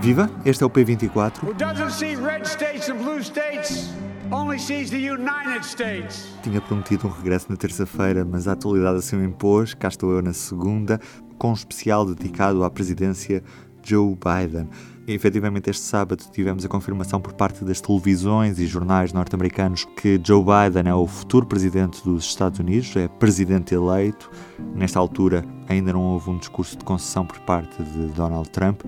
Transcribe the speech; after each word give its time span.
Viva, 0.00 0.28
este 0.44 0.62
é 0.62 0.66
o 0.66 0.70
P24. 0.70 1.44
Who 1.44 1.54
doesn't 1.54 1.92
see 1.92 2.16
red 2.16 2.44
states 2.44 2.88
and 2.88 2.96
blue 2.96 3.22
states, 3.22 3.90
only 4.30 4.58
sees 4.58 4.90
the 4.90 4.96
United 4.96 5.64
States. 5.64 6.36
Tinha 6.42 6.60
prometido 6.60 7.06
um 7.06 7.10
regresso 7.10 7.46
na 7.48 7.56
terça-feira, 7.56 8.24
mas 8.24 8.48
a 8.48 8.52
atualidade 8.52 8.98
assim 8.98 9.16
o 9.16 9.24
impôs. 9.24 9.74
Cá 9.74 9.88
estou 9.88 10.12
eu 10.12 10.22
na 10.22 10.32
segunda, 10.32 11.00
com 11.38 11.50
um 11.50 11.54
especial 11.54 12.04
dedicado 12.04 12.64
à 12.64 12.70
presidência 12.70 13.42
Joe 13.82 14.14
Biden. 14.14 14.68
E, 15.06 15.12
efetivamente, 15.12 15.68
este 15.68 15.82
sábado 15.82 16.22
tivemos 16.30 16.64
a 16.64 16.68
confirmação 16.68 17.20
por 17.20 17.32
parte 17.32 17.64
das 17.64 17.80
televisões 17.80 18.58
e 18.58 18.66
jornais 18.66 19.12
norte-americanos 19.12 19.84
que 19.96 20.20
Joe 20.24 20.42
Biden 20.42 20.90
é 20.90 20.94
o 20.94 21.06
futuro 21.06 21.44
presidente 21.44 22.02
dos 22.04 22.24
Estados 22.24 22.60
Unidos, 22.60 22.94
é 22.96 23.08
presidente 23.08 23.74
eleito. 23.74 24.30
Nesta 24.74 24.98
altura, 24.98 25.44
ainda 25.68 25.92
não 25.92 26.02
houve 26.02 26.30
um 26.30 26.38
discurso 26.38 26.78
de 26.78 26.84
concessão 26.84 27.26
por 27.26 27.40
parte 27.40 27.82
de 27.82 28.06
Donald 28.08 28.48
Trump. 28.50 28.82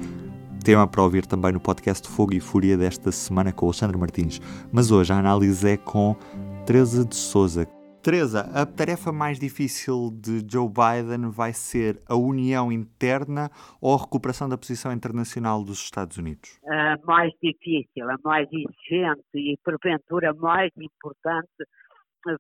Tema 0.63 0.87
para 0.87 1.03
ouvir 1.03 1.27
também 1.27 1.53
no 1.53 1.61
podcast 1.61 2.09
Fogo 2.09 2.33
e 2.33 2.41
Fúria 2.41 2.77
desta 2.79 3.13
semana 3.13 3.53
com 3.53 3.67
Alexandre 3.67 3.99
Martins. 3.99 4.41
Mas 4.73 4.91
hoje 4.91 5.13
a 5.13 5.19
análise 5.19 5.69
é 5.69 5.77
com 5.77 6.17
Teresa 6.65 7.05
de 7.05 7.15
Souza, 7.15 7.67
Teresa, 8.05 8.41
a 8.53 8.67
tarefa 8.67 9.11
mais 9.11 9.39
difícil 9.39 10.11
de 10.13 10.45
Joe 10.47 10.69
Biden 10.69 11.31
vai 11.31 11.55
ser 11.55 11.99
a 12.07 12.15
união 12.15 12.71
interna 12.71 13.49
ou 13.81 13.95
a 13.95 13.99
recuperação 13.99 14.47
da 14.47 14.59
posição 14.59 14.93
internacional 14.93 15.65
dos 15.65 15.79
Estados 15.79 16.19
Unidos? 16.19 16.61
A 16.69 16.99
mais 17.03 17.33
difícil, 17.43 18.11
a 18.11 18.17
mais 18.23 18.47
exigente 18.53 19.25
e 19.37 19.57
porventura 19.65 20.35
mais 20.35 20.71
importante 20.77 21.49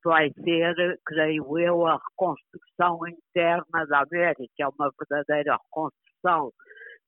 vai 0.05 0.31
ser, 0.45 1.01
creio 1.03 1.59
eu, 1.59 1.87
a 1.87 1.99
reconstrução 2.11 2.99
interna 3.09 3.87
da 3.87 4.03
América, 4.03 4.45
é 4.61 4.69
uma 4.69 4.93
verdadeira 5.01 5.57
reconstrução 5.57 6.53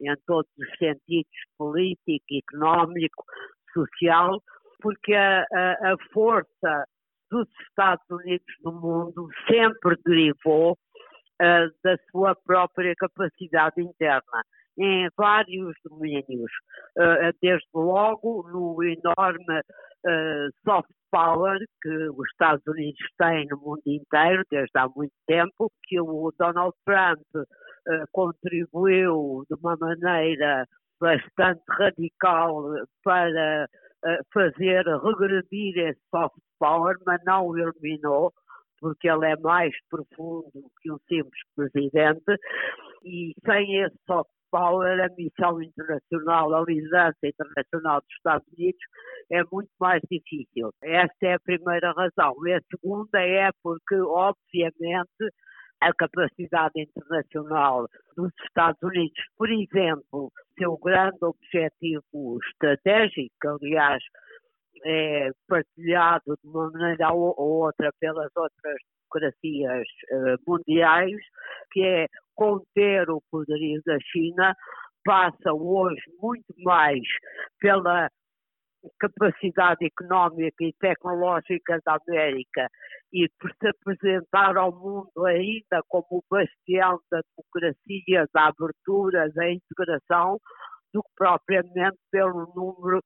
em 0.01 0.15
todos 0.27 0.51
os 0.59 0.79
sentidos, 0.79 1.31
político, 1.59 2.25
económico, 2.33 3.23
social, 3.75 4.43
porque 4.81 5.13
a, 5.13 5.45
a, 5.53 5.93
a 5.93 5.97
força 6.15 6.87
dos 7.31 7.49
Estados 7.69 8.05
Unidos 8.11 8.47
no 8.65 8.73
mundo 8.73 9.29
sempre 9.49 9.97
derivou 10.05 10.73
uh, 10.73 11.71
da 11.85 11.97
sua 12.11 12.35
própria 12.35 12.95
capacidade 12.97 13.81
interna 13.81 14.43
em 14.79 15.09
vários 15.17 15.75
domínios, 15.85 16.53
uh, 16.99 17.33
desde 17.41 17.67
logo 17.75 18.47
no 18.51 18.83
enorme 18.83 19.59
uh, 19.59 20.51
soft 20.65 20.91
power 21.11 21.59
que 21.81 22.09
os 22.11 22.29
Estados 22.31 22.63
Unidos 22.67 23.01
têm 23.19 23.47
no 23.51 23.59
mundo 23.59 23.83
inteiro 23.87 24.43
desde 24.51 24.79
há 24.79 24.87
muito 24.95 25.15
tempo, 25.27 25.71
que 25.85 26.01
o 26.01 26.33
Donald 26.39 26.75
Trump 26.85 27.23
contribuiu 28.11 29.45
de 29.49 29.55
uma 29.61 29.77
maneira 29.77 30.67
bastante 31.01 31.63
radical 31.69 32.65
para 33.05 33.69
fazer 34.33 34.85
regredir 34.85 35.79
esse 35.79 36.01
soft 36.11 36.37
power, 36.59 36.97
mas 37.07 37.21
não 37.25 37.47
o 37.47 37.59
eliminou, 37.59 38.33
porque 38.81 39.09
ele 39.09 39.27
é 39.27 39.37
mais 39.37 39.75
profundo 39.89 40.51
que 40.81 40.93
um 40.93 40.99
simples 41.09 41.41
presidente, 41.55 42.37
e 43.05 43.33
sem 43.45 43.83
esse 43.83 43.97
soft 44.07 44.31
power, 44.51 45.01
a 45.05 45.09
missão 45.17 45.61
internacional, 45.63 46.55
a 46.55 46.65
liderança 46.67 47.19
internacional 47.25 48.01
dos 48.01 48.17
Estados 48.17 48.47
Unidos 48.57 48.81
é 49.31 49.43
muito 49.51 49.71
mais 49.81 50.01
difícil. 50.11 50.71
Esta 50.83 51.27
é 51.27 51.35
a 51.35 51.41
primeira 51.41 51.93
razão. 51.93 52.35
E 52.47 52.53
a 52.53 52.61
segunda 52.71 53.21
é 53.21 53.51
porque, 53.63 53.97
obviamente, 53.97 55.33
a 55.81 55.93
capacidade 55.95 56.81
internacional 56.81 57.87
dos 58.17 58.33
Estados 58.45 58.83
Unidos, 58.83 59.23
por 59.37 59.51
exemplo, 59.51 60.33
seu 60.59 60.77
grande 60.79 61.19
objetivo 61.23 62.39
estratégico, 62.51 63.31
aliás, 63.45 64.03
é 64.85 65.31
partilhado 65.49 66.37
de 66.43 66.49
uma 66.49 66.71
maneira 66.71 67.13
ou 67.13 67.35
outra 67.39 67.91
pelas 68.01 68.31
outras 68.37 68.77
democracias 69.11 69.87
uh, 70.13 70.37
mundiais, 70.47 71.17
que 71.73 71.83
é 71.83 72.07
conter 72.35 73.09
o 73.11 73.23
poderio 73.31 73.81
da 73.85 73.99
China, 74.01 74.55
passa 75.05 75.53
hoje 75.53 76.03
muito 76.21 76.55
mais 76.59 77.01
pela 77.61 78.09
capacidade 78.99 79.85
económica 79.85 80.65
e 80.65 80.73
tecnológica 80.81 81.79
da 81.85 81.99
América 82.07 82.69
e 83.13 83.29
por 83.39 83.51
se 83.53 83.69
apresentar 83.69 84.57
ao 84.57 84.73
mundo 84.73 85.27
ainda 85.27 85.83
como 85.89 86.07
o 86.11 86.25
bastião 86.31 86.99
da 87.11 87.21
democracia, 87.37 88.27
da 88.35 88.49
abertura, 88.49 89.31
da 89.33 89.51
integração, 89.51 90.39
do 90.93 91.03
que 91.03 91.09
propriamente 91.17 91.99
pelo 92.11 92.53
número 92.55 93.01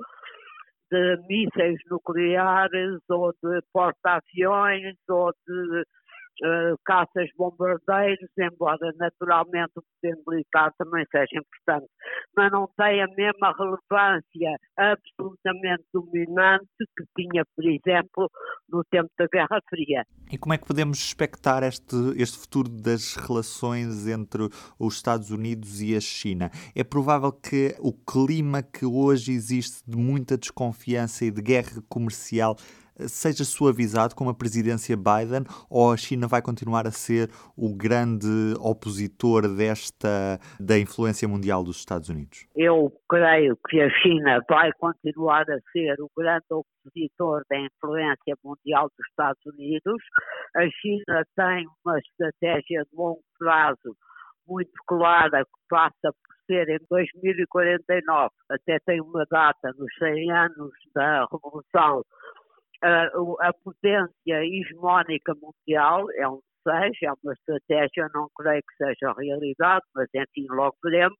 de 0.91 1.17
mísseis 1.29 1.79
nucleares 1.89 2.99
ou 3.09 3.33
de 3.43 3.61
porta-aviões 3.73 4.97
ou 5.09 5.33
de 5.47 5.85
uh, 6.43 6.77
caças 6.85 7.29
bombardeiros, 7.37 8.31
embora 8.39 8.93
naturalmente 8.97 9.73
o 9.77 9.83
poder 9.83 10.17
militar 10.27 10.73
também 10.79 11.05
seja 11.11 11.41
importante, 11.41 11.91
mas 12.37 12.51
não 12.51 12.69
tem 12.77 13.03
a 13.03 13.07
mesma 13.09 13.55
relevância 13.59 14.57
absolutamente 14.77 15.85
dominante 15.93 16.67
que 16.97 17.05
tinha, 17.17 17.45
por 17.55 17.65
exemplo, 17.65 18.31
no 18.69 18.83
tempo 18.91 19.09
da 19.19 19.27
Guerra 19.33 19.61
Fria. 19.69 20.05
E 20.31 20.39
como 20.39 20.55
é 20.55 20.59
que 20.59 20.67
podemos 20.67 20.99
expectar 20.99 21.63
este, 21.63 21.97
este 22.17 22.39
futuro 22.39 22.69
das 22.69 23.17
relações 23.17 24.07
entre 24.07 24.49
os 24.79 24.95
Estados 24.95 25.31
Unidos 25.31 25.81
e 25.81 25.97
a 25.97 26.01
China? 26.01 26.51
É 26.75 26.85
provável 26.85 27.33
que 27.33 27.75
o 27.81 27.93
clima 27.93 28.63
que 28.63 28.87
hoje 28.87 29.33
existe 29.33 29.83
de 29.89 29.97
muita 29.97 30.37
desconfiança 30.37 31.25
e 31.25 31.31
de 31.31 31.43
guerra 31.43 31.83
comercial 31.89 32.57
seja 33.09 33.45
suavizado 33.45 34.15
com 34.15 34.29
a 34.29 34.35
presidência 34.35 34.97
Biden 34.97 35.45
ou 35.69 35.93
a 35.93 35.97
China 35.97 36.27
vai 36.27 36.43
continuar 36.43 36.87
a 36.87 36.91
ser 36.91 37.29
o 37.57 37.75
grande 37.75 38.55
opositor 38.59 39.49
desta 39.49 40.39
da 40.59 40.79
influência 40.79 41.27
mundial 41.29 41.65
dos 41.65 41.79
Estados 41.79 42.09
Unidos? 42.09 42.47
Eu 42.55 42.93
creio 43.09 43.57
que 43.69 43.81
a 43.81 43.91
China 44.01 44.41
vai 44.49 44.73
continuar 44.73 45.43
a 45.43 45.59
ser 45.73 46.01
o 46.01 46.11
grande 46.17 46.47
opositor 46.51 47.43
da 47.49 47.59
influência 47.59 48.37
mundial 48.45 48.89
dos 48.97 49.07
Estados 49.09 49.45
Unidos. 49.47 50.03
A 50.57 50.69
China 50.81 51.25
tem 51.37 51.67
uma 51.85 51.99
estratégia 51.99 52.85
de 52.85 52.97
longo 52.97 53.23
prazo 53.39 53.97
muito 54.47 54.73
clara 54.87 55.45
que 55.45 55.61
passa 55.69 55.95
por 56.03 56.35
ser 56.47 56.69
em 56.69 56.79
2049, 56.91 58.31
até 58.51 58.79
tem 58.81 59.01
uma 59.01 59.25
data 59.31 59.73
nos 59.79 59.95
100 59.99 60.33
anos 60.33 60.73
da 60.93 61.27
Revolução 61.31 62.03
a 62.83 63.53
potência 63.65 64.45
hegemónica 64.45 65.35
mundial 65.35 66.11
é 66.13 66.29
um 66.29 66.41
desejo, 66.65 66.99
é 67.05 67.13
uma 67.23 67.33
estratégia, 67.33 68.09
não 68.15 68.29
creio 68.37 68.63
que 68.63 68.85
seja 68.85 69.15
realidade, 69.19 69.85
mas 69.95 70.09
enfim, 70.15 70.47
logo 70.51 70.77
veremos. 70.83 71.19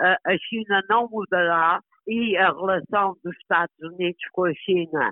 A 0.00 0.36
China 0.48 0.82
não 0.88 1.08
mudará 1.08 1.80
e 2.06 2.36
a 2.36 2.50
relação 2.50 3.16
dos 3.24 3.34
Estados 3.36 3.74
Unidos 3.80 4.22
com 4.32 4.44
a 4.44 4.54
China, 4.54 5.10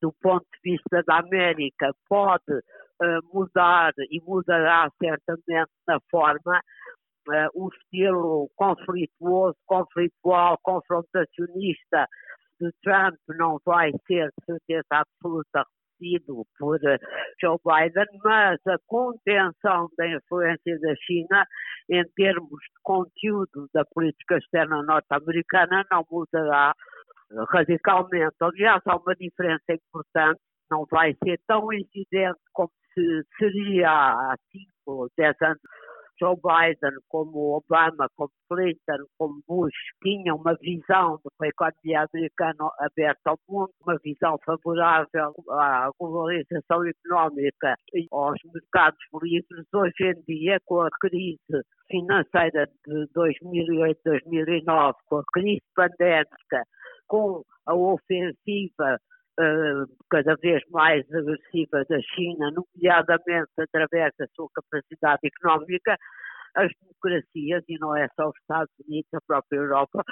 do 0.00 0.12
ponto 0.22 0.46
de 0.54 0.72
vista 0.72 1.02
da 1.06 1.18
América, 1.18 1.92
pode 2.08 2.62
mudar 3.32 3.92
e 4.10 4.20
mudará 4.22 4.88
certamente 5.02 5.70
na 5.86 5.98
forma 6.10 6.60
o 7.54 7.68
estilo 7.68 8.50
conflituoso, 8.56 9.56
conflitual, 9.66 10.58
confrontacionista 10.62 12.06
de 12.60 12.70
Trump 12.82 13.16
não 13.38 13.58
vai 13.64 13.90
ser 14.06 14.30
certeza 14.44 14.86
absoluta 14.90 15.64
repetido 16.00 16.46
por 16.58 16.78
eh, 16.84 16.98
Joe 17.40 17.58
Biden, 17.64 18.06
mas 18.24 18.58
a 18.66 18.76
contenção 18.86 19.88
da 19.96 20.08
influência 20.08 20.78
da 20.80 20.94
China 20.96 21.46
em 21.90 22.04
termos 22.16 22.48
de 22.48 22.80
conteúdo 22.82 23.68
da 23.74 23.84
política 23.84 24.38
externa 24.38 24.82
norte-americana 24.82 25.84
não 25.90 26.04
mudará 26.10 26.74
radicalmente. 27.50 28.36
Aliás, 28.40 28.82
há 28.86 28.96
uma 28.96 29.14
diferença 29.14 29.72
importante, 29.72 30.40
não 30.70 30.86
vai 30.90 31.14
ser 31.22 31.38
tão 31.46 31.72
incidente 31.72 32.40
como 32.52 32.70
se 32.94 33.22
seria 33.38 33.90
há 33.90 34.36
5 34.50 34.66
ou 34.86 35.08
10 35.16 35.36
anos 35.42 35.60
Joe 36.20 36.36
Biden, 36.36 36.98
como 37.08 37.56
Obama, 37.56 38.08
como 38.14 38.30
Clinton, 38.48 39.04
como 39.18 39.42
Bush, 39.48 39.72
tinham 40.02 40.36
uma 40.36 40.54
visão 40.60 41.16
de 41.16 41.28
uma 41.40 41.48
economia 41.48 42.06
americana 42.12 42.70
aberta 42.78 43.30
ao 43.30 43.38
mundo, 43.48 43.70
uma 43.82 43.96
visão 44.04 44.36
favorável 44.44 45.32
à 45.50 45.90
globalização 45.98 46.84
económica 46.86 47.74
e 47.94 48.06
aos 48.12 48.38
mercados 48.52 48.98
livres. 49.22 49.66
Hoje 49.72 49.94
em 50.00 50.22
dia, 50.28 50.58
com 50.66 50.82
a 50.82 50.90
crise 51.00 51.38
financeira 51.88 52.66
de 52.86 53.06
2008-2009, 53.14 54.94
com 55.06 55.16
a 55.16 55.22
crise 55.32 55.62
pandémica, 55.74 56.64
com 57.08 57.42
a 57.66 57.74
ofensiva 57.74 58.98
cada 60.10 60.34
vez 60.36 60.62
mais 60.70 61.04
agressiva 61.12 61.84
da 61.88 62.00
China, 62.14 62.50
nomeadamente 62.50 63.50
através 63.58 64.12
da 64.18 64.26
sua 64.34 64.48
capacidade 64.54 65.20
económica, 65.24 65.96
as 66.56 66.70
democracias, 66.80 67.64
e 67.68 67.78
não 67.78 67.96
é 67.96 68.08
só 68.16 68.28
os 68.28 68.36
Estados 68.40 68.72
Unidos, 68.86 69.08
a 69.14 69.20
própria 69.26 69.58
Europa, 69.58 70.02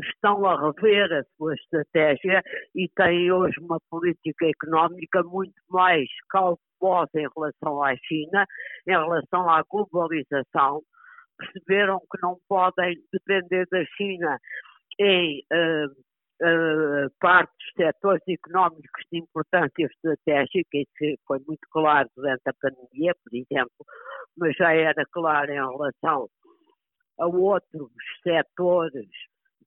estão 0.00 0.46
a 0.46 0.56
rever 0.60 1.12
a 1.12 1.24
sua 1.36 1.54
estratégia 1.54 2.42
e 2.74 2.88
têm 2.94 3.32
hoje 3.32 3.58
uma 3.60 3.78
política 3.90 4.46
económica 4.46 5.22
muito 5.24 5.54
mais 5.68 6.08
cautelosa 6.30 7.10
em 7.16 7.26
relação 7.36 7.82
à 7.82 7.94
China, 7.96 8.46
em 8.86 8.92
relação 8.92 9.48
à 9.50 9.62
globalização. 9.68 10.82
Perceberam 11.36 11.98
que 11.98 12.22
não 12.22 12.36
podem 12.48 12.96
depender 13.12 13.66
da 13.70 13.84
China 13.96 14.38
em 15.00 15.40
uh, 15.52 16.07
uh, 16.42 17.10
partes, 17.20 17.66
setores 17.76 18.22
económicos 18.28 19.04
de 19.12 19.18
importância 19.18 19.86
estratégica, 19.86 20.78
isso 20.78 21.20
foi 21.26 21.38
muito 21.46 21.66
claro 21.70 22.08
durante 22.16 22.42
a 22.46 22.54
pandemia, 22.60 23.14
por 23.24 23.36
exemplo, 23.36 23.86
mas 24.36 24.54
já 24.56 24.72
era 24.72 25.04
claro 25.12 25.50
em 25.50 25.54
relação 25.54 26.28
a 27.18 27.26
outros 27.26 27.90
setores 28.22 29.08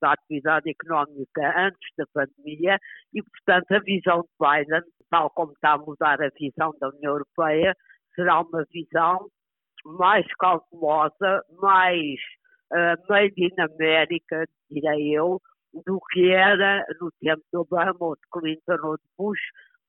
da 0.01 0.13
atividade 0.13 0.69
económica 0.69 1.53
antes 1.55 1.89
da 1.97 2.05
pandemia 2.13 2.79
e, 3.13 3.21
portanto, 3.21 3.71
a 3.71 3.79
visão 3.79 4.21
de 4.21 4.29
Biden, 4.39 4.81
tal 5.09 5.29
como 5.29 5.51
está 5.51 5.73
a 5.73 5.77
mudar 5.77 6.21
a 6.21 6.29
visão 6.29 6.73
da 6.79 6.89
União 6.89 7.11
Europeia, 7.13 7.75
será 8.15 8.41
uma 8.41 8.65
visão 8.71 9.27
mais 9.85 10.25
cautelosa, 10.35 11.43
mais 11.61 12.19
uh, 12.73 12.97
made 13.09 13.33
in 13.37 13.61
America, 13.61 14.45
direi 14.69 15.15
eu, 15.15 15.39
do 15.73 15.99
que 16.11 16.31
era 16.31 16.85
no 16.99 17.11
tempo 17.19 17.41
de 17.51 17.57
Obama 17.57 17.95
ou 17.99 18.15
de 18.15 18.21
Clinton 18.31 18.87
ou 18.87 18.97
de 18.97 19.03
Bush, 19.17 19.39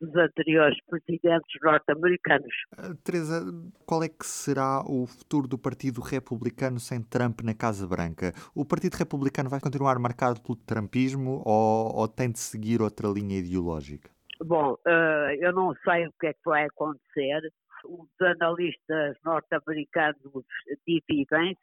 dos 0.02 0.14
anteriores 0.16 0.76
presidentes 0.88 1.60
norte-americanos. 1.62 2.54
Uh, 2.76 2.94
Teresa, 3.04 3.40
qual 3.86 4.02
é 4.02 4.08
que 4.08 4.26
será 4.26 4.82
o 4.84 5.06
futuro 5.06 5.46
do 5.46 5.56
Partido 5.56 6.00
Republicano 6.00 6.80
sem 6.80 7.00
Trump 7.00 7.40
na 7.42 7.54
Casa 7.54 7.86
Branca? 7.86 8.32
O 8.54 8.64
Partido 8.64 8.94
Republicano 8.94 9.48
vai 9.48 9.60
continuar 9.60 9.98
marcado 9.98 10.40
pelo 10.42 10.56
trumpismo 10.56 11.40
ou, 11.46 11.94
ou 11.94 12.08
tem 12.08 12.30
de 12.32 12.40
seguir 12.40 12.82
outra 12.82 13.08
linha 13.08 13.38
ideológica? 13.38 14.10
Bom, 14.44 14.72
uh, 14.72 15.30
eu 15.40 15.52
não 15.52 15.72
sei 15.84 16.06
o 16.06 16.12
que 16.18 16.26
é 16.26 16.32
que 16.32 16.40
vai 16.44 16.64
acontecer. 16.64 17.40
Os 17.84 18.08
analistas 18.20 19.16
norte-americanos 19.24 20.44
dividem-se, 20.86 21.60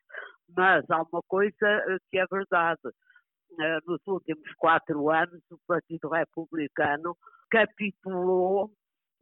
mas 0.55 0.85
há 0.89 1.01
uma 1.01 1.21
coisa 1.27 1.99
que 2.09 2.17
é 2.17 2.25
verdade. 2.31 2.79
Uh, 3.51 3.81
nos 3.85 4.01
últimos 4.07 4.53
quatro 4.57 5.09
anos, 5.09 5.41
o 5.51 5.57
Partido 5.67 6.09
Republicano 6.09 7.17
capitulou 7.49 8.71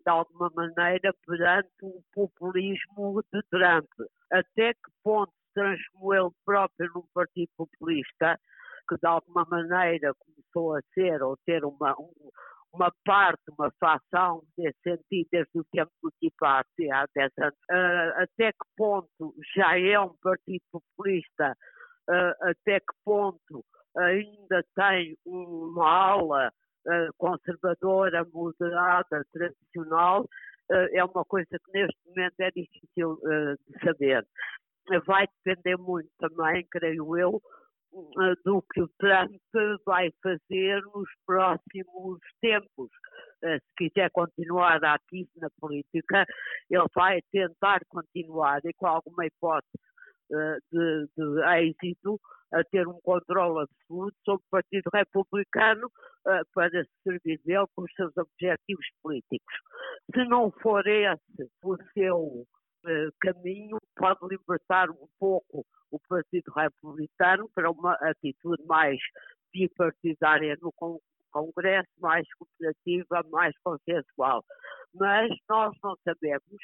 de 0.05 0.11
alguma 0.11 0.51
maneira 0.55 1.13
perante 1.25 1.69
o 1.81 2.01
populismo 2.13 3.23
de 3.33 3.41
Trump. 3.49 3.89
Até 4.31 4.73
que 4.73 4.91
ponto 5.03 5.33
transformou 5.53 6.13
ele 6.13 6.29
próprio 6.45 6.91
num 6.93 7.05
partido 7.13 7.49
populista 7.57 8.39
que 8.87 8.95
de 8.97 9.07
alguma 9.07 9.45
maneira 9.49 10.13
começou 10.15 10.77
a 10.77 10.81
ser 10.93 11.21
ou 11.21 11.35
ter 11.45 11.65
uma, 11.65 11.93
um, 11.99 12.11
uma 12.73 12.91
parte, 13.03 13.43
uma 13.57 13.71
fação 13.79 14.43
nesse 14.57 14.77
sentido 14.81 15.27
desde 15.31 15.59
o 15.59 15.65
tempo 15.71 15.91
do 16.01 16.31
Party, 16.39 16.89
há 16.91 17.05
10 17.13 17.31
anos. 17.39 17.59
Uh, 17.69 18.23
até 18.23 18.51
que 18.51 18.67
ponto 18.77 19.35
já 19.55 19.77
é 19.77 19.99
um 19.99 20.15
partido 20.21 20.63
populista, 20.71 21.57
uh, 22.09 22.49
até 22.49 22.79
que 22.79 22.95
ponto 23.03 23.65
ainda 23.97 24.63
tem 24.75 25.17
uma 25.25 25.89
aula 25.89 26.51
eh, 26.89 27.09
conservadora, 27.17 28.25
moderada, 28.33 29.25
tradicional, 29.33 30.25
eh, 30.71 30.99
é 30.99 31.03
uma 31.03 31.25
coisa 31.25 31.49
que 31.49 31.71
neste 31.73 31.97
momento 32.07 32.39
é 32.39 32.51
difícil 32.51 33.19
eh, 33.25 33.55
de 33.67 33.79
saber. 33.83 34.25
Vai 35.05 35.27
depender 35.43 35.75
muito 35.77 36.09
também, 36.17 36.65
creio 36.71 37.17
eu, 37.17 37.41
do 38.45 38.63
que 38.71 38.81
o 38.81 38.89
Trump 38.99 39.35
vai 39.85 40.09
fazer 40.23 40.81
nos 40.93 41.09
próximos 41.25 42.19
tempos. 42.39 42.89
Se 43.41 43.59
quiser 43.77 44.09
continuar 44.11 44.83
ativo 44.85 45.29
na 45.37 45.49
política, 45.59 46.25
ele 46.69 46.85
vai 46.95 47.19
tentar 47.33 47.81
continuar 47.89 48.61
e 48.63 48.73
com 48.73 48.87
alguma 48.87 49.25
hipótese 49.25 49.86
de, 50.29 51.07
de 51.17 51.41
êxito 51.59 52.19
a 52.53 52.63
ter 52.63 52.87
um 52.87 52.99
controle 53.01 53.63
absoluto 53.63 54.15
sobre 54.23 54.43
o 54.45 54.49
Partido 54.49 54.89
Republicano 54.93 55.87
uh, 55.87 56.45
para 56.53 56.69
se 56.69 56.89
servir 57.03 57.39
dele 57.43 57.65
com 57.75 57.83
os 57.83 57.93
seus 57.93 58.15
objetivos 58.15 58.85
políticos. 59.01 59.55
Se 60.13 60.23
não 60.25 60.51
for 60.61 60.85
esse 60.87 61.51
o 61.63 61.77
seu 61.93 62.17
uh, 62.17 63.11
caminho, 63.19 63.77
pode 63.95 64.19
libertar 64.29 64.89
um 64.89 65.07
pouco 65.19 65.65
o 65.91 65.99
Partido 66.07 66.51
Republicano 66.55 67.49
para 67.53 67.69
uma 67.69 67.93
atitude 68.01 68.63
mais 68.65 68.97
bipartidária 69.53 70.57
no 70.61 70.71
Congresso, 71.31 71.89
mais 71.99 72.25
cooperativa, 72.35 73.23
mais 73.29 73.53
consensual. 73.63 74.43
Mas 74.93 75.29
nós 75.49 75.75
não 75.83 75.95
sabemos 76.03 76.57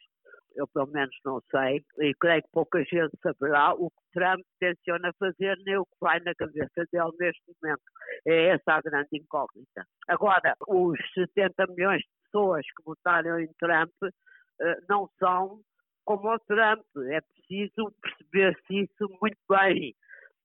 eu 0.55 0.67
pelo 0.67 0.87
menos 0.87 1.15
não 1.25 1.41
sei, 1.51 1.83
e 1.99 2.13
creio 2.15 2.41
que 2.43 2.49
pouca 2.51 2.83
gente 2.83 3.17
saberá 3.21 3.73
o 3.73 3.89
que 3.89 4.03
Trump 4.13 4.41
tenciona 4.59 5.11
fazer, 5.19 5.57
nem 5.65 5.77
o 5.77 5.85
que 5.85 5.97
vai 5.99 6.19
na 6.19 6.33
cabeça 6.35 6.85
dele 6.91 7.11
neste 7.19 7.41
momento. 7.47 7.81
É 8.27 8.47
essa 8.49 8.73
a 8.73 8.81
grande 8.81 9.09
incógnita. 9.13 9.85
Agora, 10.07 10.55
os 10.67 10.99
70 11.13 11.67
milhões 11.67 12.01
de 12.01 12.09
pessoas 12.25 12.65
que 12.65 12.83
votaram 12.83 13.39
em 13.39 13.49
Trump 13.59 13.91
uh, 14.03 14.85
não 14.89 15.09
são 15.19 15.59
como 16.05 16.33
o 16.33 16.39
Trump. 16.39 16.85
É 17.09 17.21
preciso 17.21 17.93
perceber-se 18.01 18.83
isso 18.83 19.17
muito 19.21 19.37
bem. 19.49 19.95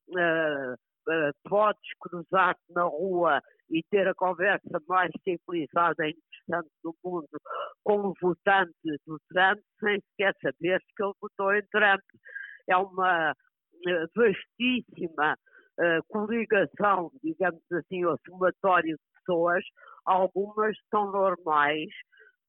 Uh, 0.09 0.75
uh, 0.75 1.33
podes 1.49 1.91
cruzar-te 2.01 2.73
na 2.73 2.85
rua 2.85 3.43
e 3.71 3.83
ter 3.91 4.09
a 4.09 4.15
conversa 4.15 4.81
mais 4.89 5.11
civilizada 5.23 6.09
e 6.09 6.17
interessante 6.49 6.71
do 6.83 6.95
mundo 7.05 7.29
com 7.85 8.09
o 8.09 8.15
votante 8.21 8.73
do 9.07 9.19
Trump 9.29 9.59
sem 9.81 10.01
sequer 10.11 10.35
saber 10.43 10.81
que 10.97 11.03
ele 11.03 11.13
votou 11.21 11.55
em 11.55 11.63
Trump. 11.71 12.01
É 12.69 12.77
uma 12.77 13.35
eh, 13.87 14.07
vastíssima 14.15 15.35
uh, 15.79 16.03
coligação, 16.09 17.11
digamos 17.23 17.63
assim, 17.73 18.05
ou 18.05 18.19
somatório 18.27 18.97
de 18.97 19.21
pessoas, 19.21 19.65
algumas 20.05 20.77
são 20.91 21.11
normais, 21.11 21.89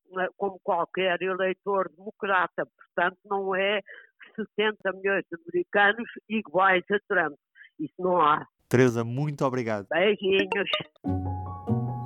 uh, 0.08 0.28
como 0.36 0.60
qualquer 0.64 1.22
eleitor 1.22 1.90
democrata, 1.96 2.66
portanto 2.66 3.18
não 3.26 3.56
é 3.56 3.80
70 4.36 4.92
milhões 4.94 5.24
de 5.32 5.40
americanos 5.42 6.10
iguais 6.28 6.84
a 6.92 7.00
Trump. 7.08 7.38
Isso 7.80 7.96
não 7.98 8.20
há. 8.20 8.46
Teresa, 8.68 9.04
muito 9.04 9.46
obrigado. 9.46 9.88
Beijinhos. 9.90 10.70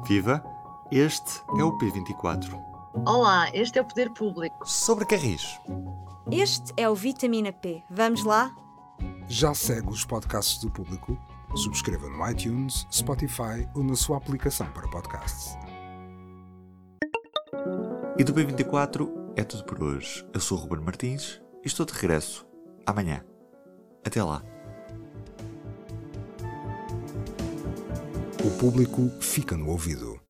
Viva! 0.07 0.62
Este 0.95 1.41
é 1.57 1.63
o 1.63 1.75
P24. 1.79 2.53
Olá, 3.07 3.49
este 3.51 3.79
é 3.79 3.81
o 3.81 3.85
Poder 3.85 4.11
Público. 4.11 4.63
Sobre 4.63 5.05
Carris. 5.05 5.59
Este 6.31 6.71
é 6.77 6.87
o 6.87 6.93
Vitamina 6.93 7.51
P. 7.51 7.81
Vamos 7.89 8.23
lá? 8.23 8.55
Já 9.27 9.55
segue 9.55 9.89
os 9.89 10.05
podcasts 10.05 10.59
do 10.59 10.69
Público? 10.69 11.17
Subscreva 11.55 12.07
no 12.07 12.29
iTunes, 12.29 12.85
Spotify 12.91 13.67
ou 13.73 13.83
na 13.83 13.95
sua 13.95 14.17
aplicação 14.17 14.67
para 14.71 14.87
podcasts. 14.87 15.57
E 18.15 18.23
do 18.23 18.31
P24 18.31 19.09
é 19.35 19.43
tudo 19.43 19.63
por 19.63 19.81
hoje. 19.81 20.23
Eu 20.31 20.39
sou 20.39 20.59
o 20.59 20.61
Ruben 20.61 20.85
Martins 20.85 21.41
e 21.63 21.67
estou 21.67 21.87
de 21.87 21.93
regresso 21.93 22.45
amanhã. 22.85 23.25
Até 24.05 24.23
lá. 24.23 24.43
O 28.45 28.51
público 28.59 29.09
fica 29.19 29.57
no 29.57 29.71
ouvido. 29.71 30.21